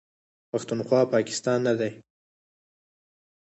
پښتونخوا، 0.51 1.01
پاکستان 1.13 1.59
نه 1.67 1.73
دی. 1.79 1.91